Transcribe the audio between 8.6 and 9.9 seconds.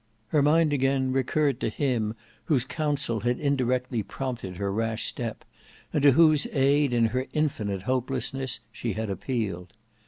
she had appealed.